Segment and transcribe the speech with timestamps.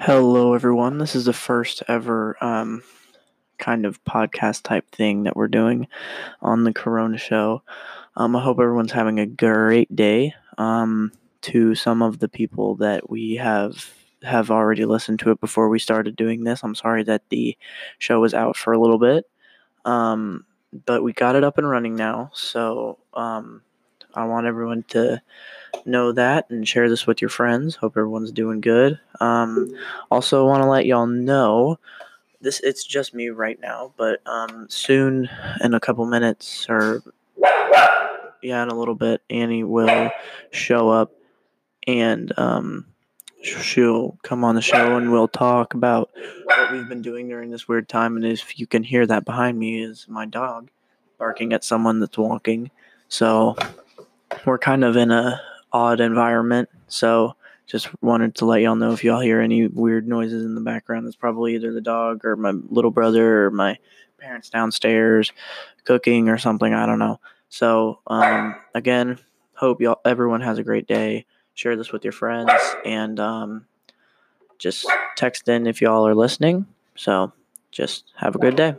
[0.00, 0.98] Hello, everyone.
[0.98, 2.84] This is the first ever um,
[3.58, 5.88] kind of podcast type thing that we're doing
[6.40, 7.62] on the Corona Show.
[8.16, 10.34] Um, I hope everyone's having a great day.
[10.56, 11.10] Um,
[11.42, 13.92] to some of the people that we have
[14.22, 17.58] have already listened to it before we started doing this, I'm sorry that the
[17.98, 19.24] show was out for a little bit,
[19.84, 20.46] um,
[20.86, 22.30] but we got it up and running now.
[22.34, 23.62] So um,
[24.18, 25.22] I want everyone to
[25.84, 27.76] know that and share this with your friends.
[27.76, 28.98] Hope everyone's doing good.
[29.20, 29.74] Um,
[30.10, 31.78] also, want to let y'all know
[32.40, 32.60] this.
[32.60, 35.28] It's just me right now, but um, soon,
[35.62, 37.02] in a couple minutes, or
[38.42, 40.10] yeah, in a little bit, Annie will
[40.50, 41.12] show up
[41.86, 42.86] and um,
[43.42, 46.10] she'll come on the show and we'll talk about
[46.44, 48.16] what we've been doing during this weird time.
[48.16, 50.70] And if you can hear that behind me, is my dog
[51.18, 52.70] barking at someone that's walking.
[53.08, 53.56] So
[54.48, 55.40] we're kind of in a
[55.72, 56.68] odd environment.
[56.88, 60.60] So just wanted to let y'all know if y'all hear any weird noises in the
[60.60, 63.78] background, it's probably either the dog or my little brother or my
[64.18, 65.32] parents downstairs
[65.84, 66.72] cooking or something.
[66.72, 67.20] I don't know.
[67.50, 69.18] So um, again,
[69.54, 71.26] hope y'all everyone has a great day.
[71.54, 72.52] Share this with your friends
[72.84, 73.66] and um,
[74.58, 76.66] just text in if y'all are listening.
[76.96, 77.32] So
[77.70, 78.76] just have a good day.